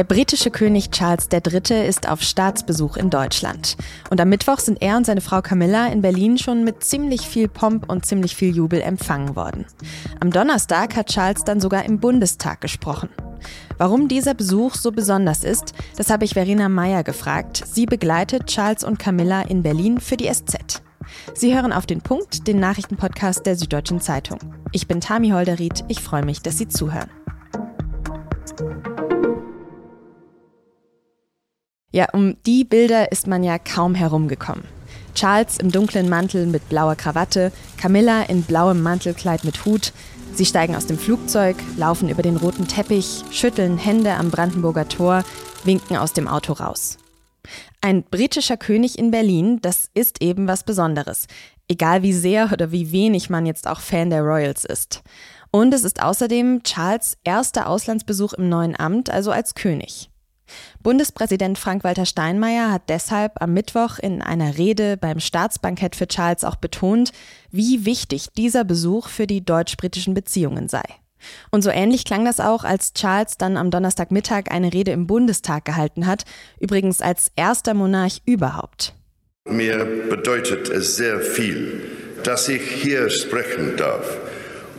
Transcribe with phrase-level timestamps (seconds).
[0.00, 1.86] Der britische König Charles III.
[1.86, 3.76] ist auf Staatsbesuch in Deutschland.
[4.08, 7.48] Und am Mittwoch sind er und seine Frau Camilla in Berlin schon mit ziemlich viel
[7.48, 9.66] Pomp und ziemlich viel Jubel empfangen worden.
[10.18, 13.10] Am Donnerstag hat Charles dann sogar im Bundestag gesprochen.
[13.76, 17.62] Warum dieser Besuch so besonders ist, das habe ich Verena Meyer gefragt.
[17.70, 20.80] Sie begleitet Charles und Camilla in Berlin für die SZ.
[21.34, 24.38] Sie hören auf den Punkt, den Nachrichtenpodcast der Süddeutschen Zeitung.
[24.72, 25.84] Ich bin Tami Holderried.
[25.88, 27.10] Ich freue mich, dass Sie zuhören.
[31.92, 34.64] Ja, um die Bilder ist man ja kaum herumgekommen.
[35.14, 39.92] Charles im dunklen Mantel mit blauer Krawatte, Camilla in blauem Mantelkleid mit Hut.
[40.32, 45.24] Sie steigen aus dem Flugzeug, laufen über den roten Teppich, schütteln Hände am Brandenburger Tor,
[45.64, 46.96] winken aus dem Auto raus.
[47.80, 51.26] Ein britischer König in Berlin, das ist eben was Besonderes.
[51.66, 55.02] Egal wie sehr oder wie wenig man jetzt auch Fan der Royals ist.
[55.50, 60.09] Und es ist außerdem Charles erster Auslandsbesuch im neuen Amt, also als König.
[60.82, 66.56] Bundespräsident Frank-Walter Steinmeier hat deshalb am Mittwoch in einer Rede beim Staatsbankett für Charles auch
[66.56, 67.12] betont,
[67.50, 70.82] wie wichtig dieser Besuch für die deutsch-britischen Beziehungen sei.
[71.50, 75.64] Und so ähnlich klang das auch, als Charles dann am Donnerstagmittag eine Rede im Bundestag
[75.64, 76.24] gehalten hat,
[76.58, 78.94] übrigens als erster Monarch überhaupt.
[79.48, 81.82] Mir bedeutet es sehr viel,
[82.24, 84.18] dass ich hier sprechen darf,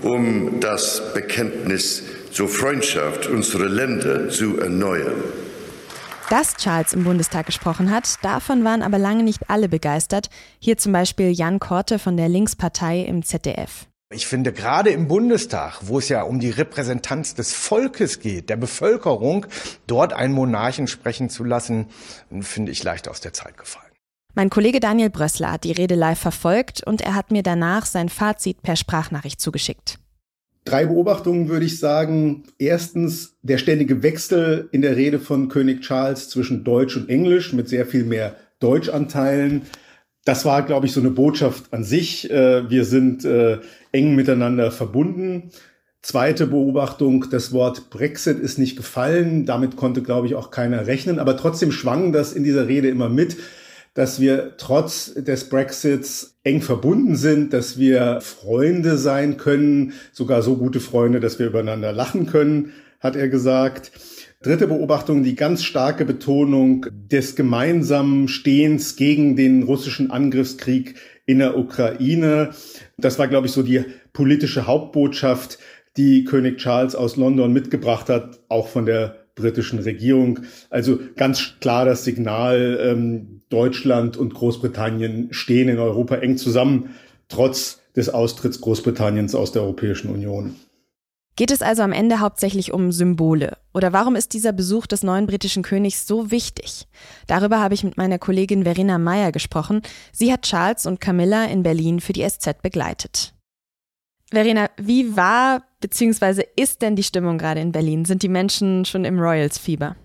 [0.02, 5.24] um das Bekenntnis zur Freundschaft unserer Länder zu erneuern.
[6.32, 10.30] Dass Charles im Bundestag gesprochen hat, davon waren aber lange nicht alle begeistert.
[10.60, 13.88] Hier zum Beispiel Jan Korte von der Linkspartei im ZDF.
[14.14, 18.56] Ich finde, gerade im Bundestag, wo es ja um die Repräsentanz des Volkes geht, der
[18.56, 19.46] Bevölkerung,
[19.88, 21.88] dort einen Monarchen sprechen zu lassen,
[22.40, 23.92] finde ich leicht aus der Zeit gefallen.
[24.34, 28.08] Mein Kollege Daniel Brössler hat die Rede live verfolgt und er hat mir danach sein
[28.08, 30.00] Fazit per Sprachnachricht zugeschickt.
[30.64, 32.44] Drei Beobachtungen würde ich sagen.
[32.60, 37.68] Erstens der ständige Wechsel in der Rede von König Charles zwischen Deutsch und Englisch mit
[37.68, 39.64] sehr viel mehr Deutschanteilen.
[40.24, 42.30] Das war, glaube ich, so eine Botschaft an sich.
[42.30, 43.58] Äh, wir sind äh,
[43.92, 45.50] eng miteinander verbunden.
[46.04, 49.46] Zweite Beobachtung, das Wort Brexit ist nicht gefallen.
[49.46, 51.18] Damit konnte, glaube ich, auch keiner rechnen.
[51.18, 53.38] Aber trotzdem schwang das in dieser Rede immer mit
[53.94, 60.58] dass wir trotz des Brexits eng verbunden sind, dass wir Freunde sein können, sogar so
[60.58, 63.92] gute Freunde, dass wir übereinander lachen können, hat er gesagt.
[64.42, 71.58] Dritte Beobachtung, die ganz starke Betonung des gemeinsamen Stehens gegen den russischen Angriffskrieg in der
[71.58, 72.52] Ukraine.
[72.98, 75.60] Das war, glaube ich, so die politische Hauptbotschaft,
[75.98, 80.40] die König Charles aus London mitgebracht hat, auch von der britischen Regierung.
[80.70, 86.92] Also ganz klar das Signal, ähm, Deutschland und Großbritannien stehen in Europa eng zusammen,
[87.28, 90.56] trotz des Austritts Großbritanniens aus der Europäischen Union.
[91.38, 93.58] Geht es also am Ende hauptsächlich um Symbole?
[93.74, 96.88] Oder warum ist dieser Besuch des neuen britischen Königs so wichtig?
[97.26, 99.82] Darüber habe ich mit meiner Kollegin Verena Meyer gesprochen.
[100.12, 103.31] Sie hat Charles und Camilla in Berlin für die SZ begleitet.
[104.32, 106.44] Verena, wie war bzw.
[106.56, 108.06] ist denn die Stimmung gerade in Berlin?
[108.06, 109.98] Sind die Menschen schon im Royals-Fieber?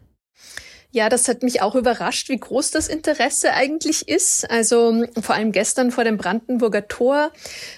[0.97, 4.51] Ja, das hat mich auch überrascht, wie groß das Interesse eigentlich ist.
[4.51, 7.33] Also vor allem gestern vor dem Brandenburger Tor.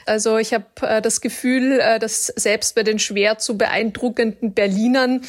[0.07, 5.23] Also ich habe äh, das Gefühl, äh, dass selbst bei den schwer zu beeindruckenden Berlinern,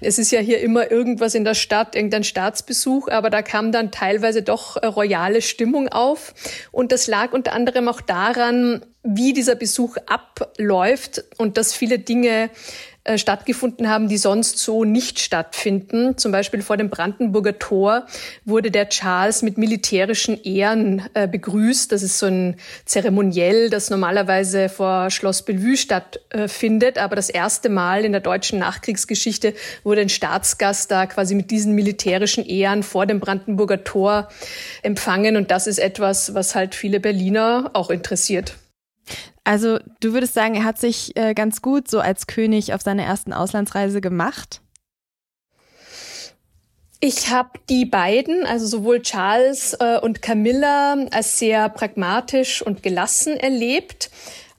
[0.00, 3.90] es ist ja hier immer irgendwas in der Stadt, irgendein Staatsbesuch, aber da kam dann
[3.90, 6.32] teilweise doch äh, royale Stimmung auf.
[6.72, 12.48] Und das lag unter anderem auch daran, wie dieser Besuch abläuft und dass viele Dinge
[13.04, 16.16] äh, stattgefunden haben, die sonst so nicht stattfinden.
[16.16, 18.06] Zum Beispiel vor dem Brandenburger Tor
[18.46, 21.92] wurde der Charles mit militärischen Ehren äh, begrüßt.
[21.92, 22.56] Das ist so ein
[22.86, 26.96] Zeremoniell, das normalerweise vor Schloss Bellevue stattfindet.
[26.96, 31.74] Aber das erste Mal in der deutschen Nachkriegsgeschichte wurde ein Staatsgast da quasi mit diesen
[31.74, 34.28] militärischen Ehren vor dem Brandenburger Tor
[34.82, 35.36] empfangen.
[35.36, 38.54] Und das ist etwas, was halt viele Berliner auch interessiert.
[39.44, 43.04] Also du würdest sagen, er hat sich äh, ganz gut so als König auf seiner
[43.04, 44.62] ersten Auslandsreise gemacht?
[47.00, 53.36] Ich habe die beiden, also sowohl Charles äh, und Camilla, als sehr pragmatisch und gelassen
[53.36, 54.10] erlebt.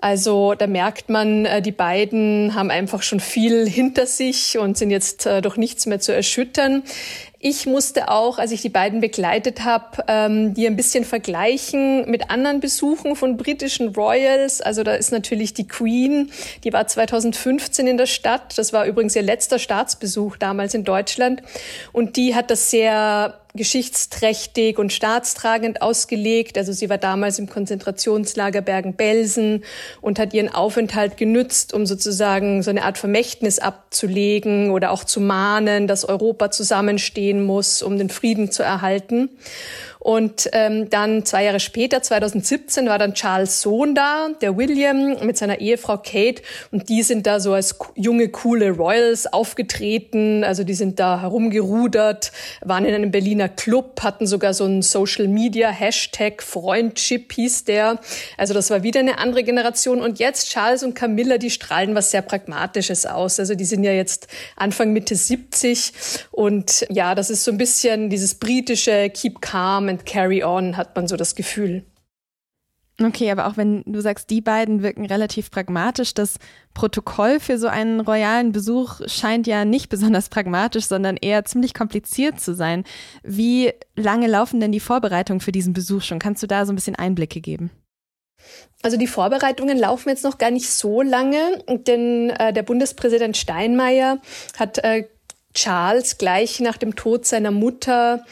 [0.05, 4.91] Also da merkt man, äh, die beiden haben einfach schon viel hinter sich und sind
[4.91, 6.83] jetzt äh, durch nichts mehr zu erschüttern.
[7.39, 12.29] Ich musste auch, als ich die beiden begleitet habe, ähm, die ein bisschen vergleichen mit
[12.29, 14.61] anderen Besuchen von britischen Royals.
[14.61, 16.29] Also da ist natürlich die Queen,
[16.63, 18.59] die war 2015 in der Stadt.
[18.59, 21.41] Das war übrigens ihr letzter Staatsbesuch damals in Deutschland.
[21.93, 26.57] Und die hat das sehr geschichtsträchtig und staatstragend ausgelegt.
[26.57, 29.63] Also sie war damals im Konzentrationslager Bergen-Belsen
[30.01, 35.21] und hat ihren Aufenthalt genützt, um sozusagen so eine Art Vermächtnis abzulegen oder auch zu
[35.21, 39.29] mahnen, dass Europa zusammenstehen muss, um den Frieden zu erhalten.
[40.05, 45.35] Und ähm, dann zwei Jahre später, 2017, war dann Charles Sohn da, der William, mit
[45.35, 46.43] seiner Ehefrau Kate.
[46.69, 50.43] Und die sind da so als junge, coole Royals aufgetreten.
[50.43, 52.31] Also die sind da herumgerudert,
[52.61, 57.99] waren in einem Berliner Club, hatten sogar so einen Social Media Hashtag Freundship hieß der.
[58.37, 60.01] Also das war wieder eine andere Generation.
[60.01, 63.39] Und jetzt Charles und Camilla, die strahlen was sehr Pragmatisches aus.
[63.39, 65.93] Also die sind ja jetzt Anfang Mitte 70.
[66.29, 70.95] Und ja, das ist so ein bisschen dieses britische Keep calm and carry on, hat
[70.95, 71.83] man so das Gefühl.
[73.01, 76.35] Okay, aber auch wenn du sagst, die beiden wirken relativ pragmatisch, das
[76.73, 82.39] Protokoll für so einen royalen Besuch scheint ja nicht besonders pragmatisch, sondern eher ziemlich kompliziert
[82.39, 82.85] zu sein.
[83.21, 86.19] Wie lange laufen denn die Vorbereitungen für diesen Besuch schon?
[86.19, 87.69] Kannst du da so ein bisschen Einblicke geben?
[88.81, 94.19] Also die Vorbereitungen laufen jetzt noch gar nicht so lange, denn äh, der Bundespräsident Steinmeier
[94.57, 95.05] hat äh,
[95.53, 98.23] Charles gleich nach dem Tod seiner Mutter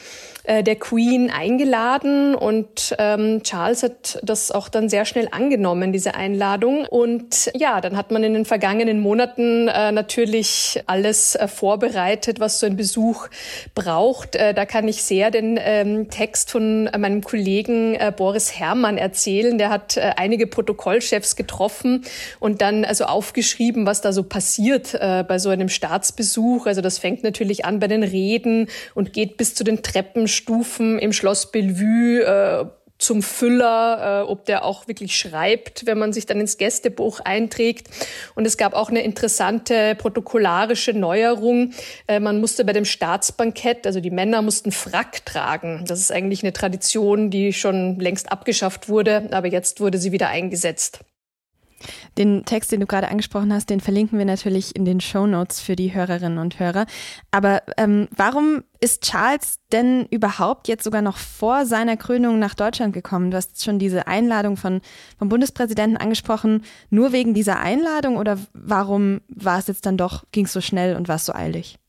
[0.44, 6.16] äh, der Queen eingeladen und ähm, Charles hat das auch dann sehr schnell angenommen, diese
[6.16, 6.86] Einladung.
[6.86, 12.60] Und ja, dann hat man in den vergangenen Monaten äh, natürlich alles äh, vorbereitet, was
[12.60, 13.28] so ein Besuch
[13.74, 14.36] braucht.
[14.36, 18.98] Äh, da kann ich sehr den ähm, Text von äh, meinem Kollegen äh, Boris Herrmann
[18.98, 19.58] erzählen.
[19.58, 22.04] Der hat äh, einige Protokollchefs getroffen
[22.42, 26.66] und dann also aufgeschrieben, was da so passiert äh, bei so einem Staatsbesuch.
[26.66, 31.00] Also das fängt natürlich an bei den Reden und geht bis zu den Treppen Stufen
[31.00, 32.66] im Schloss Bellevue äh,
[33.04, 37.90] zum Füller, äh, ob der auch wirklich schreibt, wenn man sich dann ins Gästebuch einträgt.
[38.36, 41.74] Und es gab auch eine interessante protokollarische Neuerung.
[42.08, 45.84] Äh, man musste bei dem Staatsbankett, also die Männer mussten Frack tragen.
[45.88, 50.30] Das ist eigentlich eine Tradition, die schon längst abgeschafft wurde, aber jetzt wurde sie wieder
[50.30, 51.00] eingesetzt.
[52.18, 55.60] Den Text, den du gerade angesprochen hast, den verlinken wir natürlich in den Show Notes
[55.60, 56.86] für die Hörerinnen und Hörer.
[57.32, 62.94] Aber ähm, warum ist Charles denn überhaupt jetzt sogar noch vor seiner Krönung nach Deutschland
[62.94, 63.32] gekommen?
[63.32, 64.82] Du hast schon diese Einladung von,
[65.18, 66.64] vom Bundespräsidenten angesprochen.
[66.90, 70.96] Nur wegen dieser Einladung oder warum war es jetzt dann doch, ging es so schnell
[70.96, 71.80] und war es so eilig?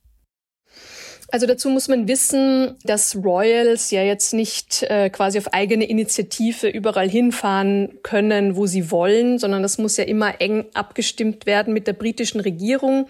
[1.35, 6.69] Also dazu muss man wissen, dass Royals ja jetzt nicht äh, quasi auf eigene Initiative
[6.69, 11.89] überall hinfahren können, wo sie wollen, sondern das muss ja immer eng abgestimmt werden mit
[11.89, 13.09] der britischen Regierung.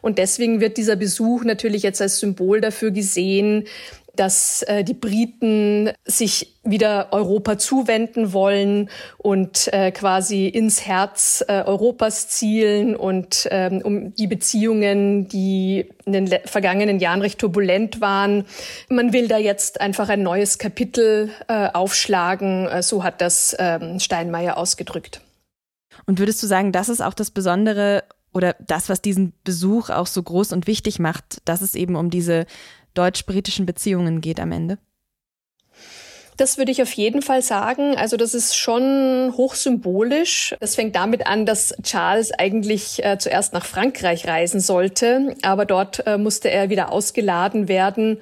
[0.00, 3.64] Und deswegen wird dieser Besuch natürlich jetzt als Symbol dafür gesehen,
[4.16, 11.62] dass äh, die Briten sich wieder Europa zuwenden wollen und äh, quasi ins Herz äh,
[11.62, 18.44] Europas zielen und ähm, um die Beziehungen, die in den vergangenen Jahren recht turbulent waren.
[18.88, 22.66] Man will da jetzt einfach ein neues Kapitel äh, aufschlagen.
[22.66, 25.20] Äh, so hat das ähm, Steinmeier ausgedrückt.
[26.06, 30.06] Und würdest du sagen, das ist auch das Besondere oder das, was diesen Besuch auch
[30.06, 32.44] so groß und wichtig macht, dass es eben um diese
[32.96, 34.78] deutsch-britischen Beziehungen geht am Ende?
[36.36, 37.96] Das würde ich auf jeden Fall sagen.
[37.96, 40.54] Also das ist schon hochsymbolisch.
[40.60, 46.06] Das fängt damit an, dass Charles eigentlich äh, zuerst nach Frankreich reisen sollte, aber dort
[46.06, 48.18] äh, musste er wieder ausgeladen werden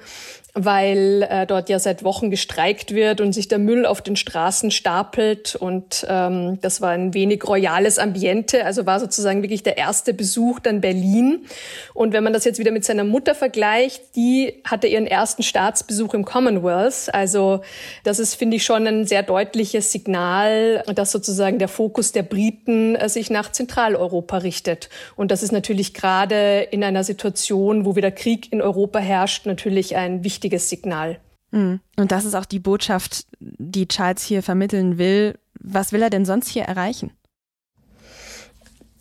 [0.55, 4.71] weil äh, dort ja seit Wochen gestreikt wird und sich der Müll auf den Straßen
[4.71, 5.55] stapelt.
[5.55, 10.61] Und ähm, das war ein wenig royales Ambiente, also war sozusagen wirklich der erste Besuch
[10.61, 11.45] dann Berlin.
[11.93, 16.13] Und wenn man das jetzt wieder mit seiner Mutter vergleicht, die hatte ihren ersten Staatsbesuch
[16.13, 17.13] im Commonwealth.
[17.13, 17.59] Also
[18.05, 22.95] das ist, finde ich, schon ein sehr deutliches Signal, dass sozusagen der Fokus der Briten
[22.95, 24.89] äh, sich nach Zentraleuropa richtet.
[25.17, 29.97] Und das ist natürlich gerade in einer Situation, wo wieder Krieg in Europa herrscht, natürlich
[29.97, 31.19] ein wichtiges wichtiges Signal.
[31.51, 31.79] Mhm.
[31.97, 35.35] Und das ist auch die Botschaft, die Charles hier vermitteln will.
[35.59, 37.11] Was will er denn sonst hier erreichen?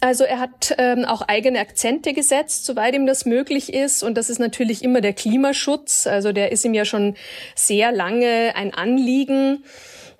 [0.00, 4.02] Also er hat ähm, auch eigene Akzente gesetzt, soweit ihm das möglich ist.
[4.02, 6.06] Und das ist natürlich immer der Klimaschutz.
[6.06, 7.14] Also der ist ihm ja schon
[7.54, 9.64] sehr lange ein Anliegen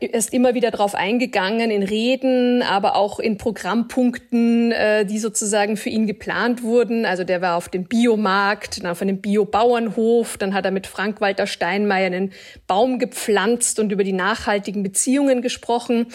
[0.01, 5.91] ist immer wieder darauf eingegangen in Reden, aber auch in Programmpunkten, äh, die sozusagen für
[5.91, 7.07] ihn geplant wurden.
[7.07, 11.47] Also der war auf dem Biomarkt, dann auf einem Biobauernhof, dann hat er mit Frank-Walter
[11.47, 12.33] Steinmeier einen
[12.67, 16.07] Baum gepflanzt und über die nachhaltigen Beziehungen gesprochen.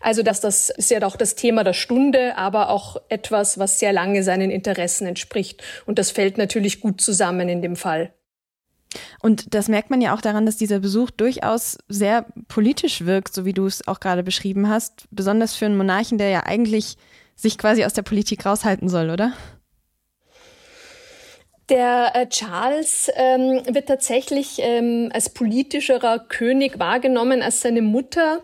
[0.00, 3.92] Also dass das ist ja auch das Thema der Stunde, aber auch etwas, was sehr
[3.92, 5.62] lange seinen Interessen entspricht.
[5.86, 8.12] Und das fällt natürlich gut zusammen in dem Fall.
[9.20, 13.44] Und das merkt man ja auch daran, dass dieser Besuch durchaus sehr politisch wirkt, so
[13.44, 15.06] wie du es auch gerade beschrieben hast.
[15.10, 16.96] Besonders für einen Monarchen, der ja eigentlich
[17.36, 19.32] sich quasi aus der Politik raushalten soll, oder?
[21.70, 28.42] Der äh, Charles ähm, wird tatsächlich ähm, als politischerer König wahrgenommen als seine Mutter.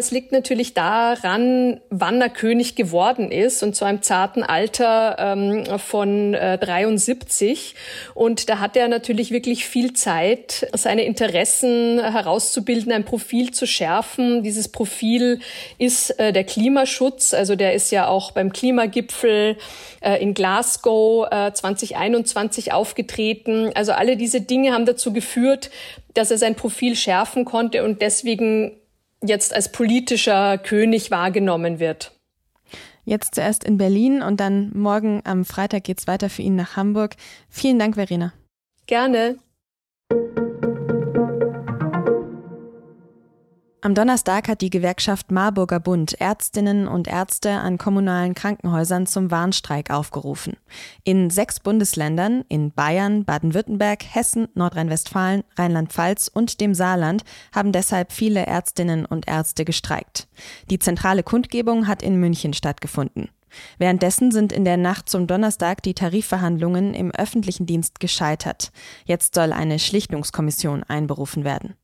[0.00, 5.78] Es liegt natürlich daran, wann er König geworden ist und zwar im zarten Alter ähm,
[5.78, 7.74] von äh, 73.
[8.14, 14.42] Und da hat er natürlich wirklich viel Zeit, seine Interessen herauszubilden, ein Profil zu schärfen.
[14.42, 15.40] Dieses Profil
[15.76, 17.34] ist äh, der Klimaschutz.
[17.34, 19.58] Also der ist ja auch beim Klimagipfel
[20.00, 23.70] äh, in Glasgow äh, 2021 aufgetreten.
[23.74, 25.70] Also alle diese Dinge haben dazu geführt,
[26.14, 28.79] dass er sein Profil schärfen konnte und deswegen
[29.24, 32.12] jetzt als politischer König wahrgenommen wird.
[33.04, 36.76] Jetzt zuerst in Berlin und dann morgen am Freitag geht es weiter für ihn nach
[36.76, 37.16] Hamburg.
[37.48, 38.32] Vielen Dank, Verena.
[38.86, 39.38] Gerne.
[43.82, 49.90] Am Donnerstag hat die Gewerkschaft Marburger Bund Ärztinnen und Ärzte an kommunalen Krankenhäusern zum Warnstreik
[49.90, 50.58] aufgerufen.
[51.02, 58.44] In sechs Bundesländern, in Bayern, Baden-Württemberg, Hessen, Nordrhein-Westfalen, Rheinland-Pfalz und dem Saarland, haben deshalb viele
[58.44, 60.28] Ärztinnen und Ärzte gestreikt.
[60.68, 63.30] Die zentrale Kundgebung hat in München stattgefunden.
[63.78, 68.72] Währenddessen sind in der Nacht zum Donnerstag die Tarifverhandlungen im öffentlichen Dienst gescheitert.
[69.06, 71.74] Jetzt soll eine Schlichtungskommission einberufen werden.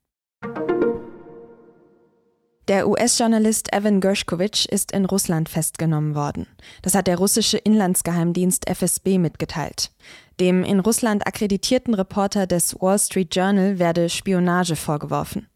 [2.69, 6.49] Der US-Journalist Evan Gershkovich ist in Russland festgenommen worden.
[6.83, 9.93] Das hat der russische Inlandsgeheimdienst FSB mitgeteilt.
[10.41, 15.47] Dem in Russland akkreditierten Reporter des Wall Street Journal werde Spionage vorgeworfen.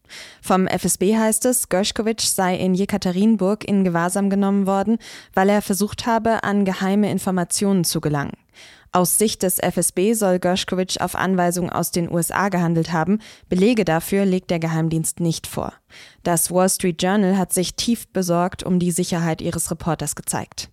[0.41, 4.97] Vom FSB heißt es, Gershkovich sei in Jekaterinburg in Gewahrsam genommen worden,
[5.33, 8.37] weil er versucht habe, an geheime Informationen zu gelangen.
[8.91, 13.19] Aus Sicht des FSB soll Gershkovich auf Anweisung aus den USA gehandelt haben.
[13.47, 15.73] Belege dafür legt der Geheimdienst nicht vor.
[16.23, 20.69] Das Wall Street Journal hat sich tief besorgt um die Sicherheit ihres Reporters gezeigt.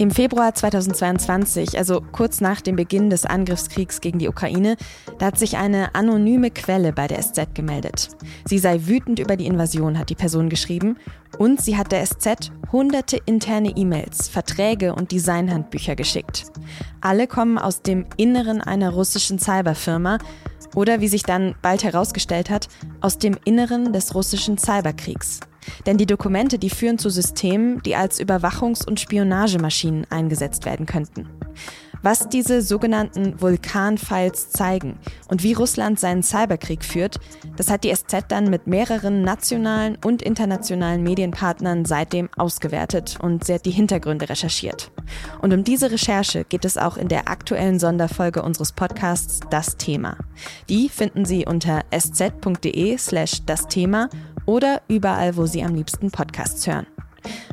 [0.00, 4.78] Im Februar 2022, also kurz nach dem Beginn des Angriffskriegs gegen die Ukraine,
[5.18, 8.08] da hat sich eine anonyme Quelle bei der SZ gemeldet.
[8.46, 10.96] Sie sei wütend über die Invasion, hat die Person geschrieben,
[11.36, 16.44] und sie hat der SZ hunderte interne E-Mails, Verträge und Designhandbücher geschickt.
[17.02, 20.16] Alle kommen aus dem Inneren einer russischen Cyberfirma
[20.74, 22.68] oder, wie sich dann bald herausgestellt hat,
[23.02, 25.40] aus dem Inneren des russischen Cyberkriegs.
[25.86, 31.28] Denn die Dokumente, die führen zu Systemen, die als Überwachungs- und Spionagemaschinen eingesetzt werden könnten.
[32.02, 34.98] Was diese sogenannten Vulkan-Files zeigen
[35.28, 37.20] und wie Russland seinen Cyberkrieg führt,
[37.56, 43.54] das hat die SZ dann mit mehreren nationalen und internationalen Medienpartnern seitdem ausgewertet und sie
[43.54, 44.90] hat die Hintergründe recherchiert.
[45.42, 50.16] Und um diese Recherche geht es auch in der aktuellen Sonderfolge unseres Podcasts Das Thema.
[50.70, 54.08] Die finden Sie unter sz.de slash das Thema
[54.50, 56.86] oder überall, wo Sie am liebsten Podcasts hören.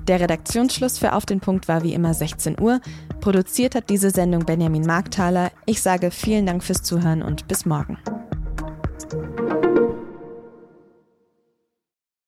[0.07, 2.81] Der Redaktionsschluss für Auf den Punkt war wie immer 16 Uhr.
[3.21, 5.51] Produziert hat diese Sendung Benjamin Markthaler.
[5.67, 7.99] Ich sage vielen Dank fürs Zuhören und bis morgen.